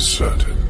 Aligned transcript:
is 0.00 0.08
certain. 0.08 0.69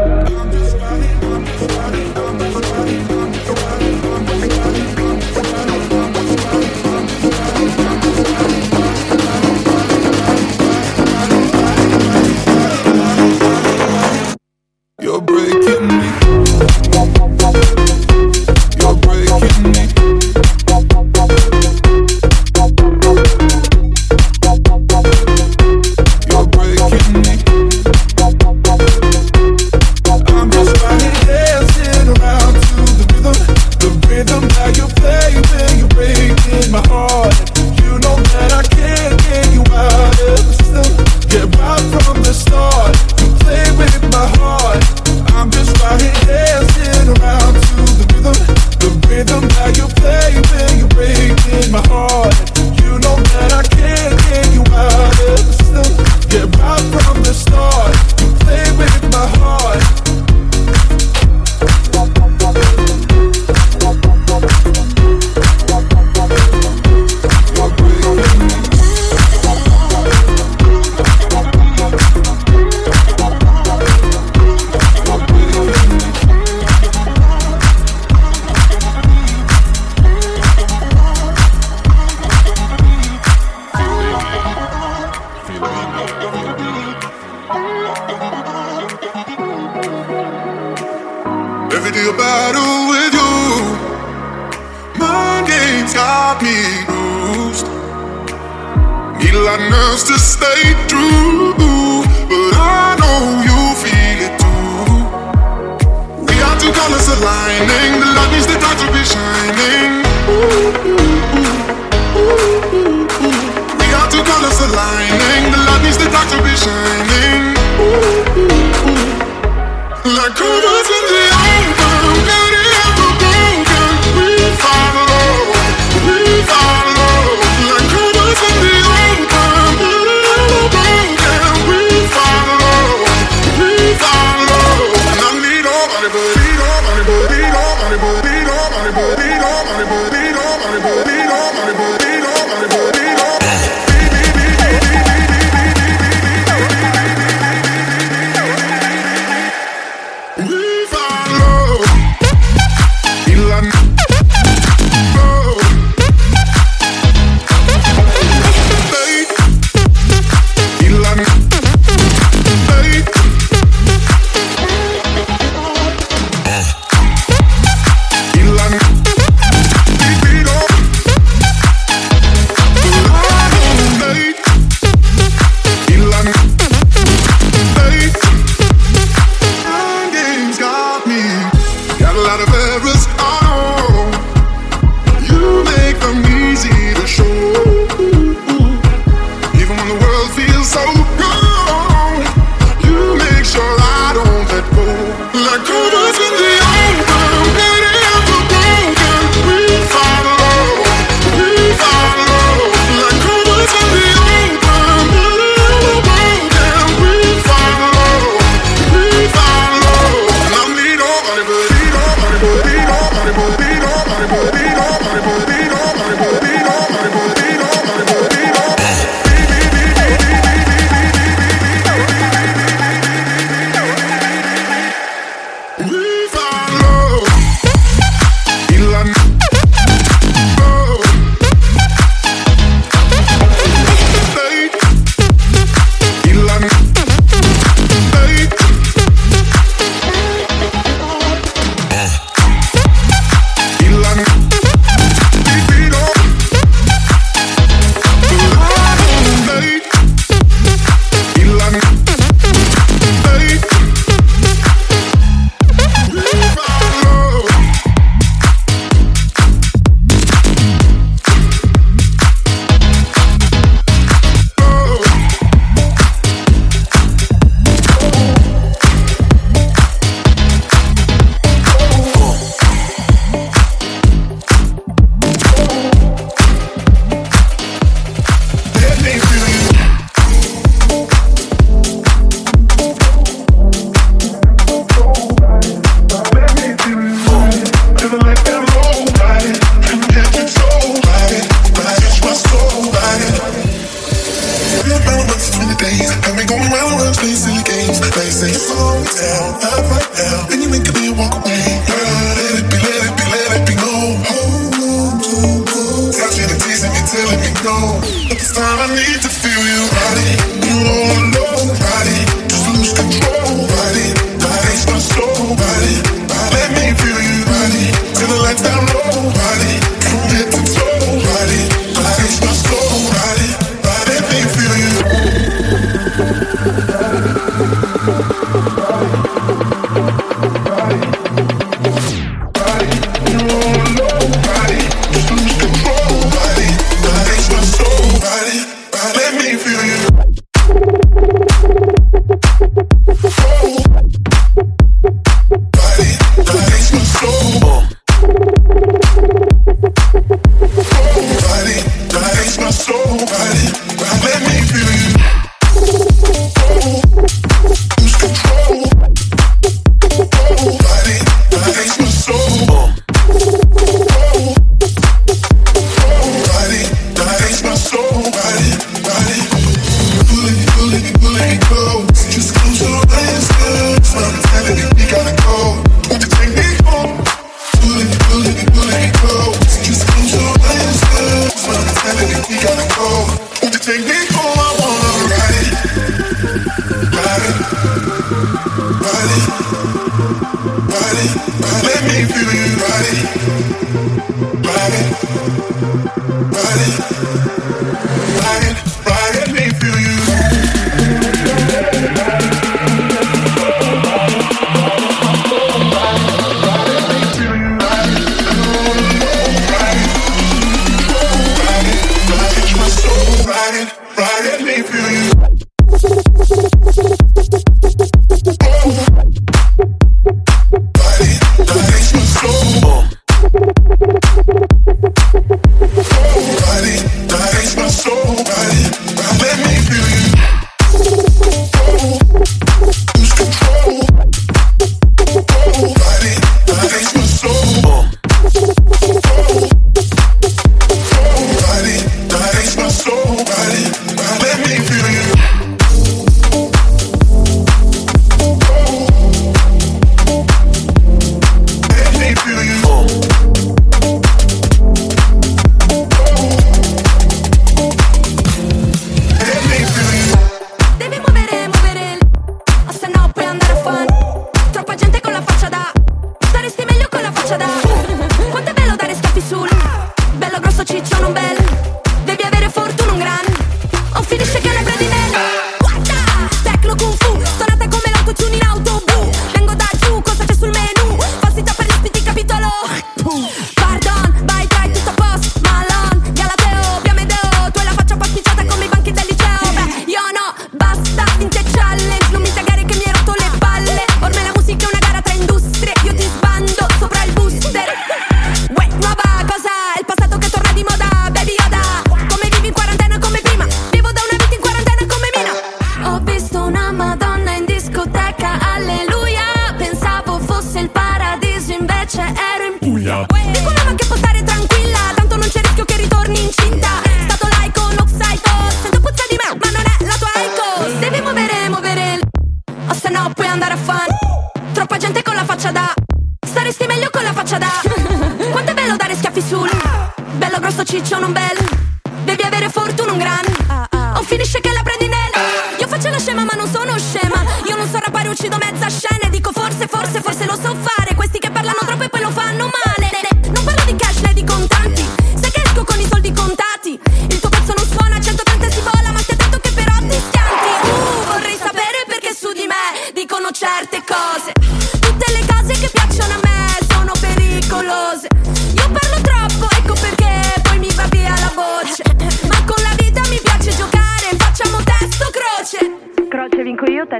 the 114.61 114.75
lining. 114.75 115.51
The 115.51 115.57
light 115.57 115.81
needs 115.83 115.97
the 115.97 116.05
dark 116.13 116.27
to 116.29 116.37
be 116.45 116.53
shining. 116.53 117.57
Ooh, 117.81 118.37
ooh, 118.37 118.93
ooh. 118.93 120.13
Like 120.17 120.35
colors 120.37 120.89
in 120.97 121.03
the 121.09 121.40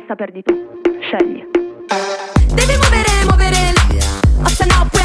testa 0.01 0.15
perdi 0.15 0.41
tu. 0.41 0.53
Scegli. 1.01 1.45
Devi 2.53 2.75
muovere, 2.77 3.23
muovere, 3.25 3.73
o 4.43 4.47
se 4.47 4.65
no 4.65 4.87
puoi 4.89 5.00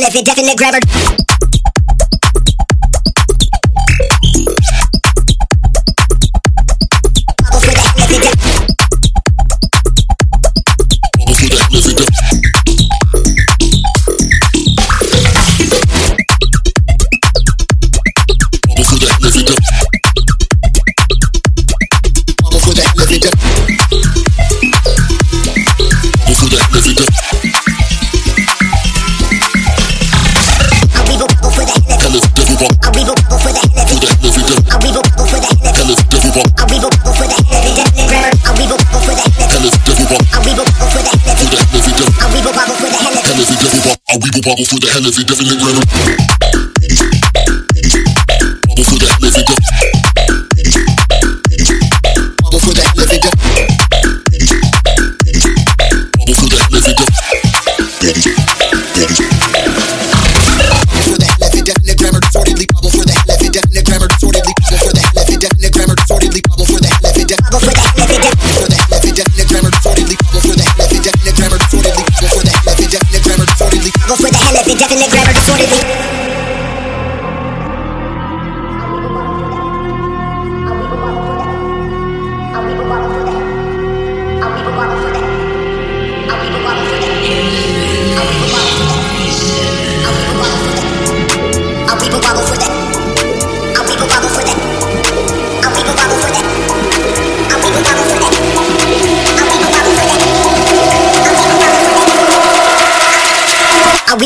left, 0.00 0.16
it, 0.16 0.24
definitely 0.24 0.56
grab. 0.56 0.89
bubble 44.42 44.64
for 44.64 44.78
the 44.80 44.88
hell 44.88 45.04
of 45.06 45.18
it, 45.18 45.26
definitely 45.26 45.58
grab 45.60 46.39
definitely 74.76 75.08
grab 75.10 75.26
a 75.26 75.40
40 75.40 75.99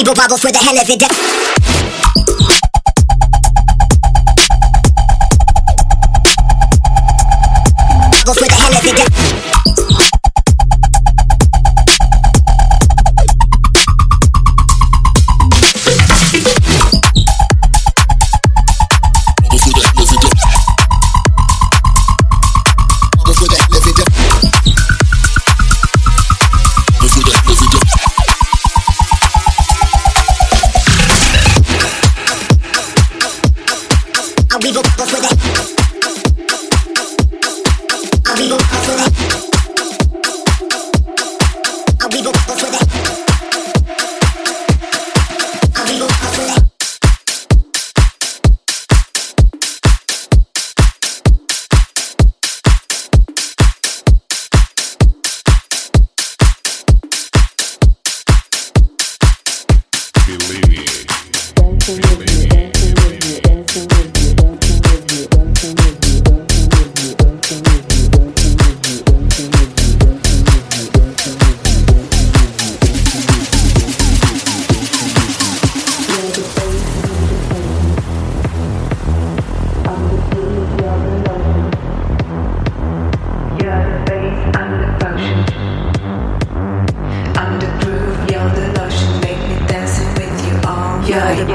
Bubble, 0.05 0.21
bubbles 0.21 0.40
for 0.43 0.53
the 0.53 0.59
hell 0.59 0.79
of 0.79 0.90
it. 0.90 1.43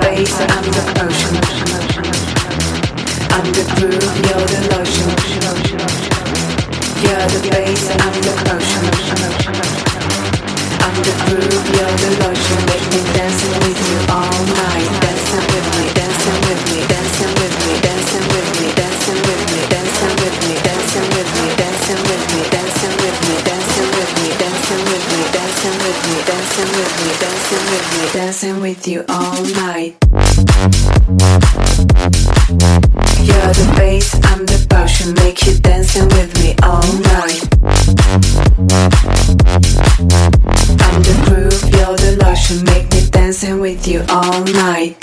base 0.02 0.40
under 0.56 0.84
ocean. 1.04 1.36
I'm 3.36 3.48
the 3.56 3.64
groove, 3.76 4.16
you're 4.28 4.48
the 4.52 4.60
lotion. 4.72 5.10
You're 7.04 7.28
the 7.34 7.40
bass, 7.50 7.86
I'm 8.04 8.16
the 8.26 8.34
ocean. 8.54 8.86
I'm 10.86 10.96
the 11.06 11.14
groove, 11.26 11.66
you're 11.76 11.96
the 12.02 12.10
lotion. 12.24 12.60
Make 12.70 12.86
dancing 13.16 13.56
with 13.64 13.80
you 13.90 13.98
all 14.10 14.40
night. 14.60 14.90
Dancing 15.04 15.46
with 15.52 15.68
me, 15.78 15.86
dancing 15.94 16.40
with 16.48 16.62
me, 16.72 16.80
dancing 16.88 17.34
with 17.40 17.56
me, 17.66 17.82
dancing. 17.82 17.99
dancing 26.60 26.78
with 26.78 26.94
me, 27.00 27.12
dancing 27.20 27.66
with 27.72 27.88
you, 27.94 28.20
dancing 28.20 28.60
with 28.60 28.88
you 28.88 29.06
all 29.08 29.44
night. 29.64 29.96
You're 33.24 33.54
the 33.54 33.74
bass, 33.78 34.14
I'm 34.26 34.46
the 34.46 34.68
potion, 34.70 35.14
make 35.14 35.46
you 35.46 35.58
dancing 35.60 36.08
with 36.10 36.34
me 36.42 36.56
all 36.62 36.84
night. 37.16 37.48
I'm 40.84 41.02
the 41.02 41.16
groove, 41.26 41.64
you're 41.76 41.96
the 41.96 42.18
lotion, 42.26 42.64
make 42.66 42.92
me 42.92 43.10
dancing 43.10 43.60
with 43.60 43.88
you 43.88 44.04
all 44.10 44.44
night. 44.44 44.98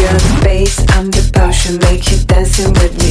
You're 0.00 0.18
the 0.18 0.40
bass, 0.42 0.78
I'm 0.96 1.10
the 1.10 1.30
potion, 1.34 1.78
make 1.78 2.10
you 2.10 2.18
dancing 2.24 2.72
with 2.72 2.96
me. 2.98 3.03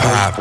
pop. 0.00 0.36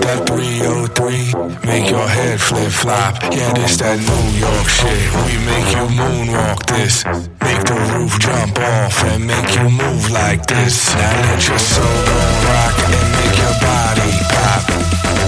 That 0.00 0.24
303, 0.26 1.36
make 1.68 1.90
your 1.90 2.08
head 2.08 2.40
flip 2.40 2.72
flop. 2.72 3.20
Yeah, 3.32 3.52
this 3.52 3.76
that 3.78 4.00
New 4.00 4.26
York 4.40 4.68
shit. 4.68 5.04
We 5.28 5.36
make 5.44 5.68
you 5.76 5.84
moonwalk 5.92 6.64
this. 6.66 7.04
Make 7.44 7.62
the 7.68 7.76
roof 7.92 8.16
jump 8.18 8.56
off 8.58 8.96
and 9.12 9.26
make 9.26 9.50
you 9.56 9.68
move 9.68 10.10
like 10.10 10.46
this. 10.46 10.92
Now 10.96 11.12
let 11.28 11.40
your 11.44 11.60
soul 11.60 11.98
go 12.08 12.20
rock 12.48 12.76
and 12.88 13.08
make 13.20 13.36
your 13.36 13.56
body 13.60 14.12
pop. 14.32 14.62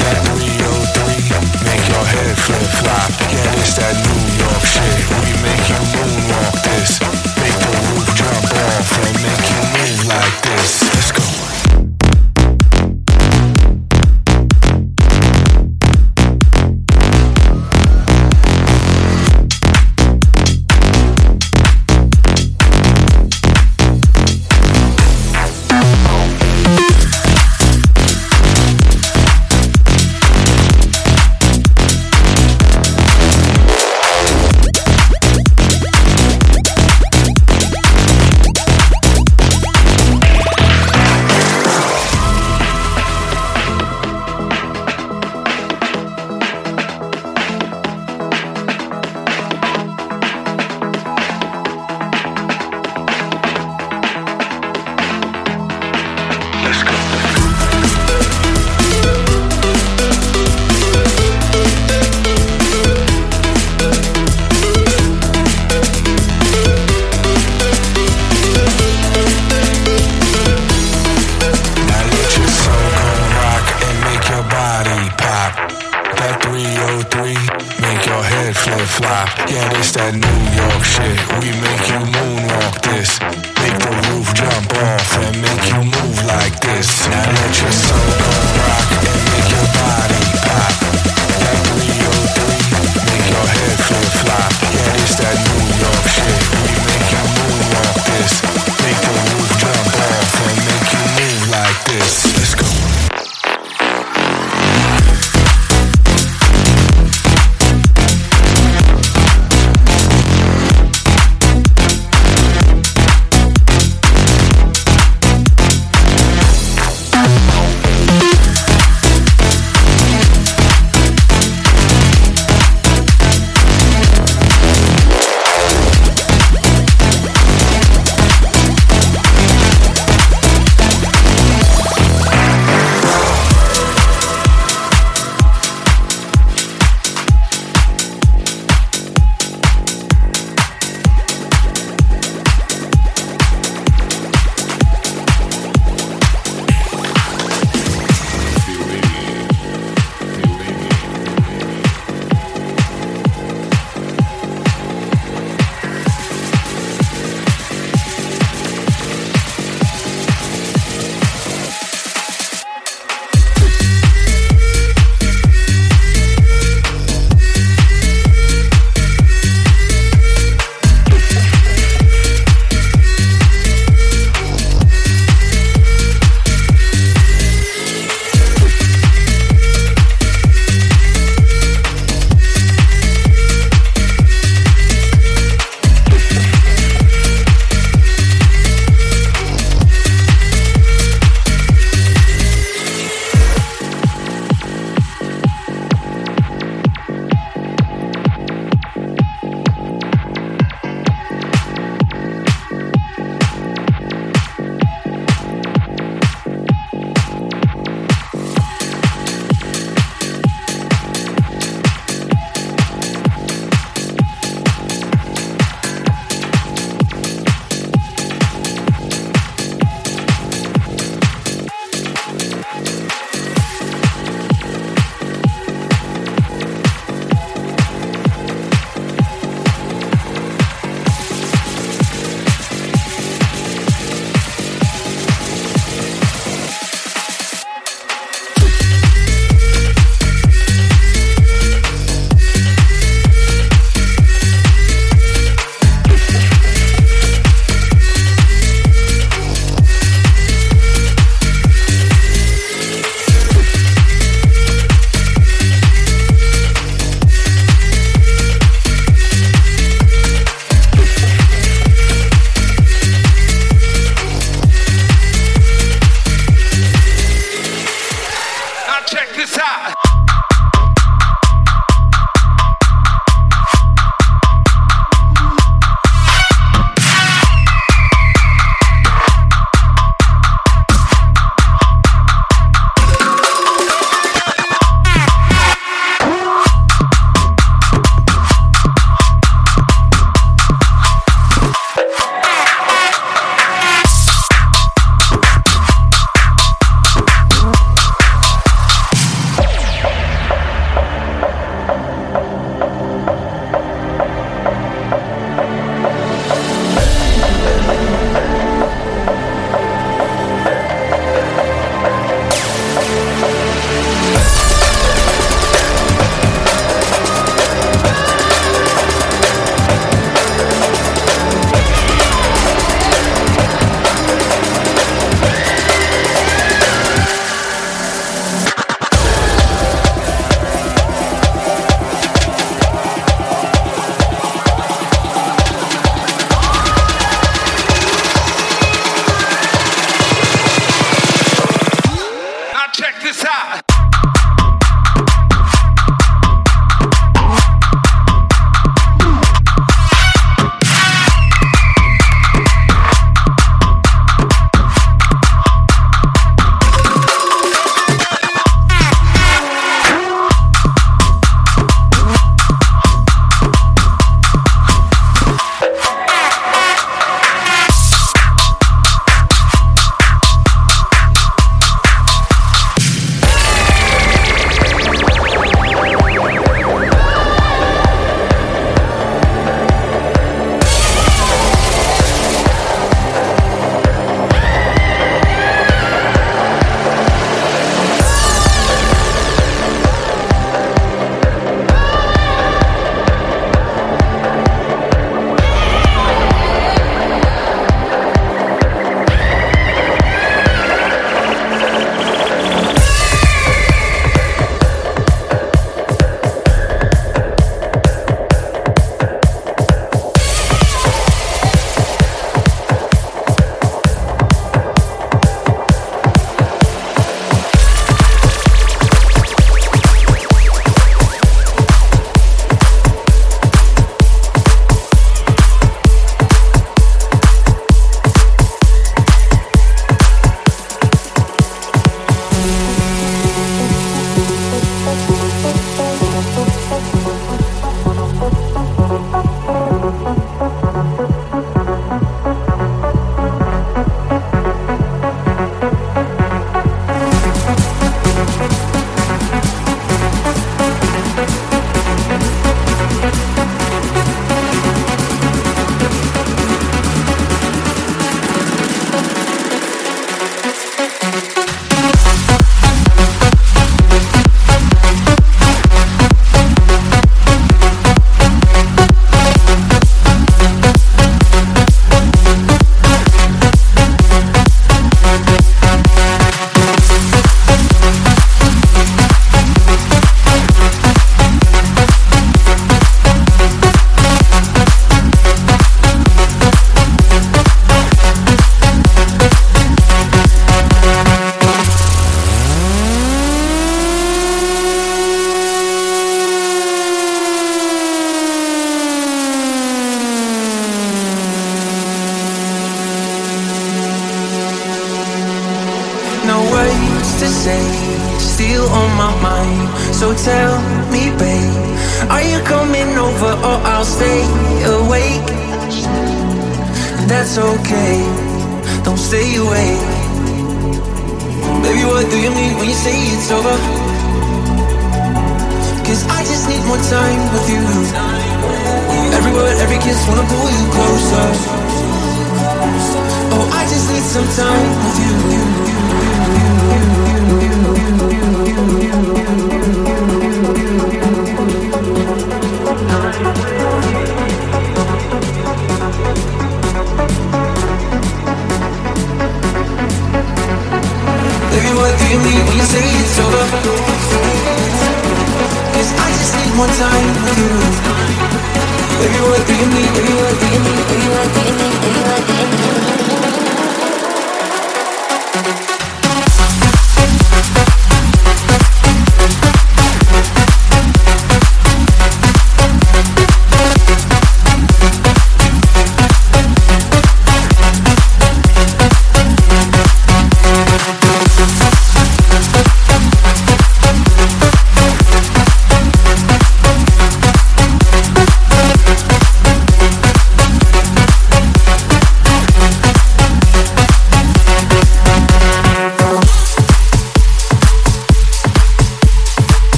That 0.00 0.18
303, 0.32 1.68
make 1.68 1.84
your 1.92 2.06
head 2.06 2.34
flip 2.40 2.68
flop. 2.80 3.10
Yeah, 3.28 3.48
this 3.60 3.76
that 3.76 3.96
New 4.00 4.24
York 4.40 4.64
shit. 4.64 5.00
We 5.20 5.30
make 5.44 5.64
you 5.68 5.80
moonwalk 5.92 6.56
this. 6.64 6.90
Make 7.40 7.58
the 7.60 7.72
roof 7.92 8.06
jump 8.16 8.48
off 8.48 8.88
and 9.04 9.16
make 9.20 9.46
you 9.52 9.62
move 9.76 10.00
like 10.08 10.36
this. 10.48 10.85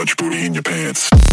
Much 0.00 0.16
booty 0.16 0.46
in 0.46 0.54
your 0.54 0.62
pants. 0.62 1.29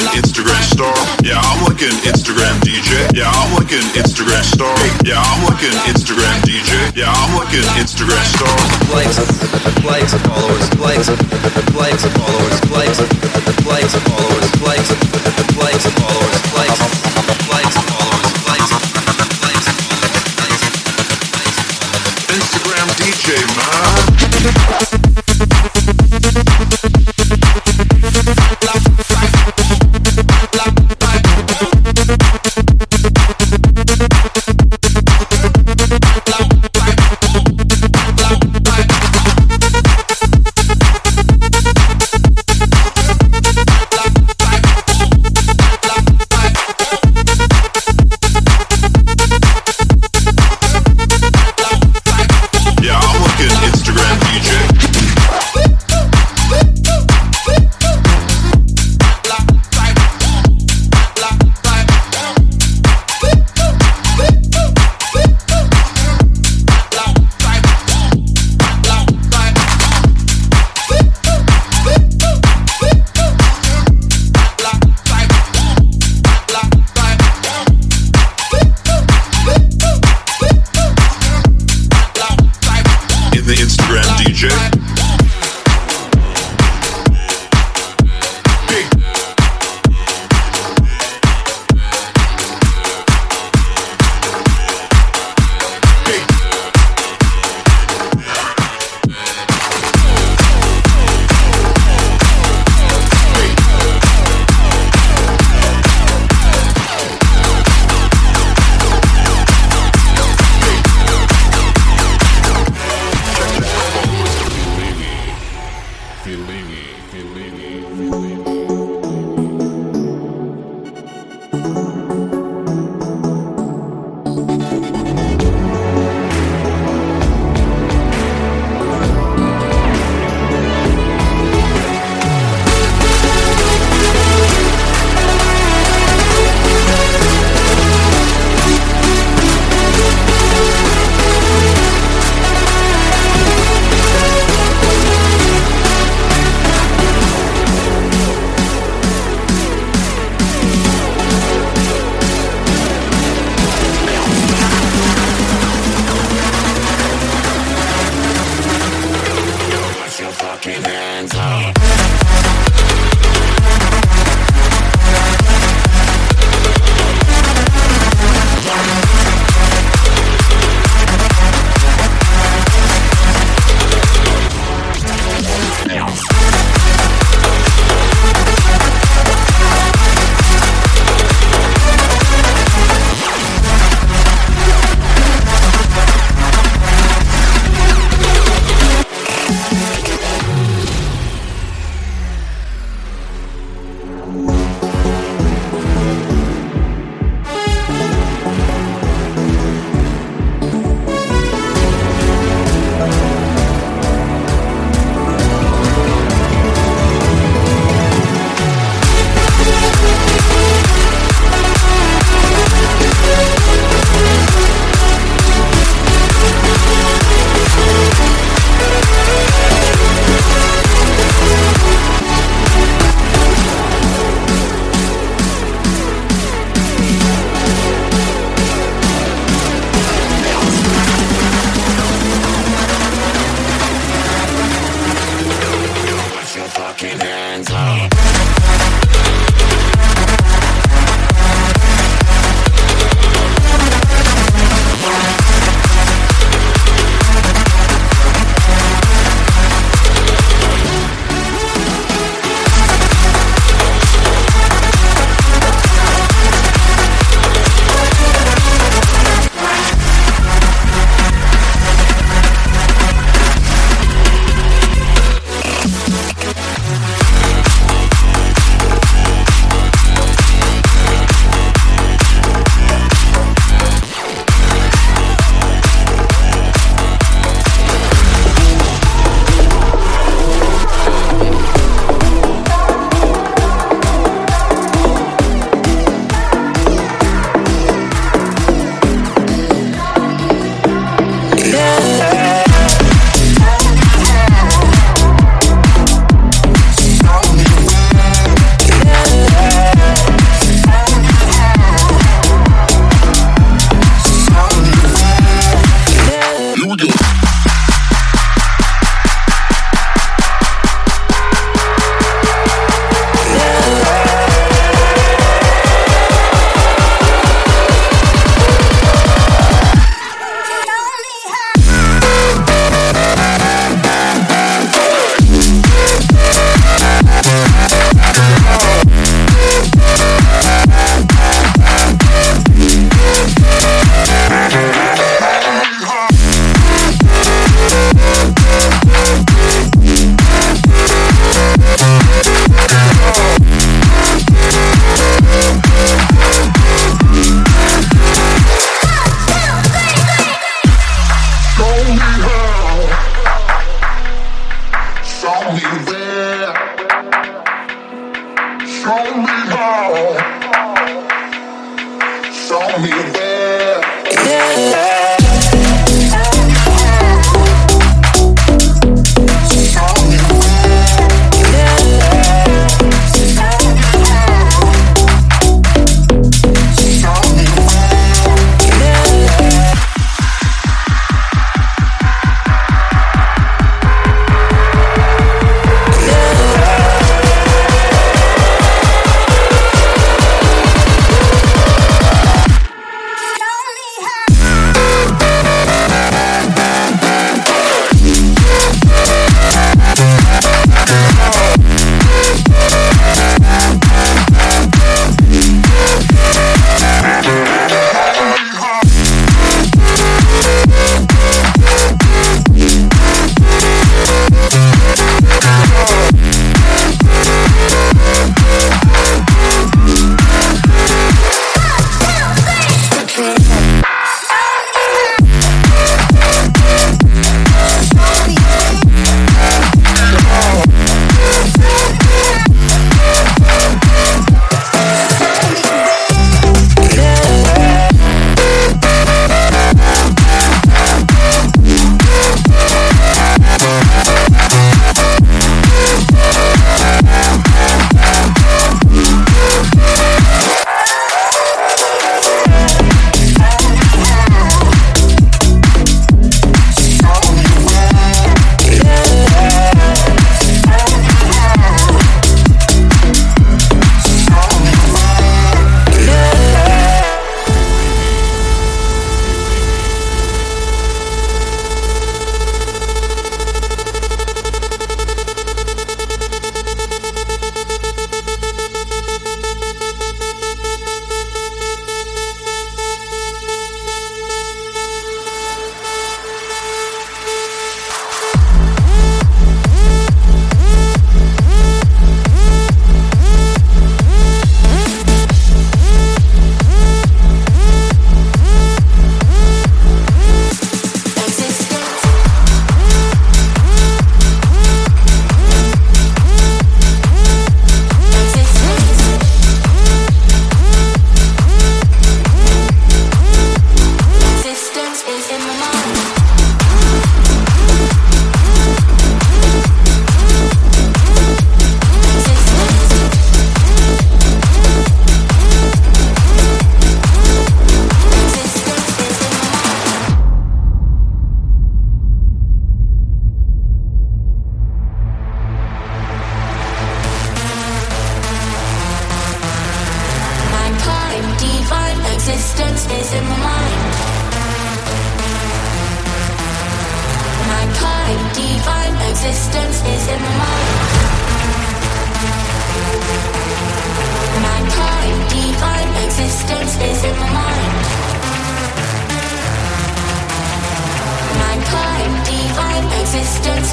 like 0.00 0.24
Instagram 0.24 0.62
star. 0.64 0.94
Yeah, 1.22 1.36
I'm 1.36 1.64
looking 1.64 1.92
Instagram 2.08 2.56
DJ. 2.64 3.12
Yeah, 3.12 3.28
I'm 3.28 3.52
looking 3.54 3.84
Instagram 3.92 4.44
star. 4.44 4.72
Yeah, 5.04 5.20
I'm 5.20 5.44
looking 5.44 5.74
Instagram 5.90 6.36
DJ. 6.48 6.96
Yeah, 6.96 7.12
I'm 7.12 7.36
looking 7.36 7.64
Instagram 7.76 8.24
star. 8.32 8.56
Likes, 8.94 9.18
likes, 9.84 10.14
followers, 10.24 10.68
likes, 10.80 11.08
likes, 11.76 12.04
followers, 12.16 12.70
likes, 12.70 13.00
likes, 13.66 13.94
followers, 14.08 14.62
likes. 14.62 15.01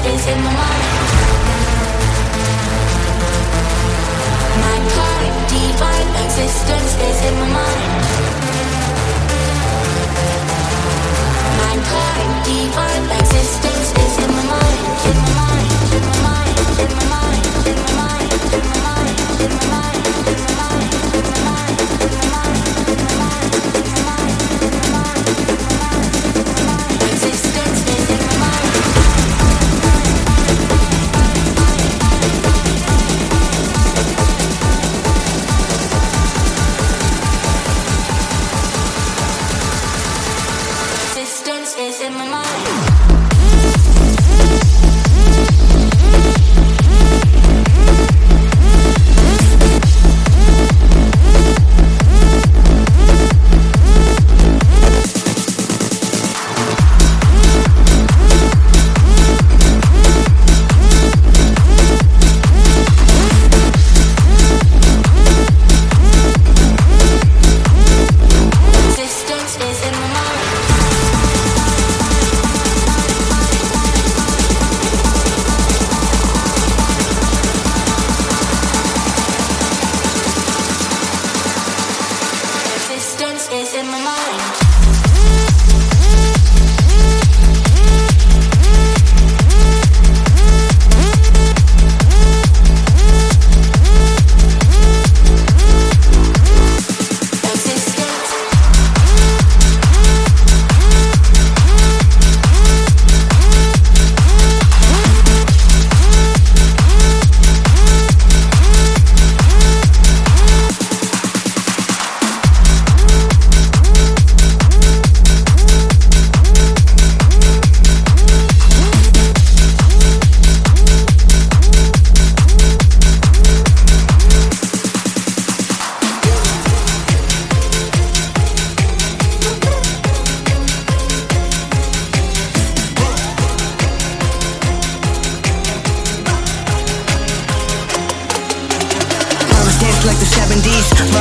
in 0.06 0.42
my 0.42 0.52
mind. 0.52 1.10
Divine 5.50 6.10
existence, 6.24 6.90
space 6.92 7.22
in 7.28 7.34
my 7.40 7.48
mind. 7.48 8.04
Mankind, 11.58 12.44
divine. 12.44 12.99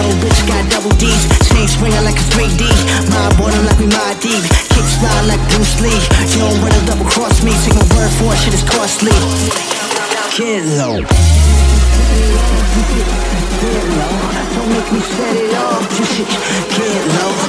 Little 0.10 0.26
bitch 0.26 0.42
got 0.48 0.66
double 0.72 0.90
D's. 0.98 1.22
Snakes 1.46 1.78
ringing 1.78 2.04
like 2.04 2.18
a 2.18 2.26
3D. 2.34 2.66
Mob 3.14 3.42
on 3.46 3.66
like 3.66 3.78
we 3.78 3.86
my 3.86 4.18
deep. 4.18 4.42
Kicks 4.74 4.98
flying 4.98 5.28
like 5.28 5.38
Bruce 5.54 5.80
Lee. 5.82 5.94
You 6.34 6.50
don't 6.50 6.58
run 6.66 6.74
a 6.74 6.82
double 6.88 7.06
cross 7.06 7.44
me. 7.44 7.52
Take 7.62 7.76
my 7.76 7.86
word 7.94 8.10
for 8.18 8.34
it, 8.34 8.40
shit 8.42 8.56
is 8.56 8.64
costly. 8.64 9.14
Get 10.34 10.66
low. 10.82 10.98
Low. 10.98 11.06
Don't 14.58 14.70
make 14.74 14.90
me 14.94 15.00
set 15.00 15.36
it 15.38 15.54
off. 15.54 15.86
Just 15.96 16.26
get 16.74 17.06
low. 17.22 17.49